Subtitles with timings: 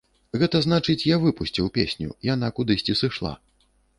[0.43, 3.37] Гэта значыць, я выпусціў песню, яна кудысьці сышла.